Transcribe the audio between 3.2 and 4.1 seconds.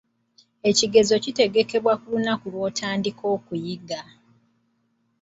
okuyiga.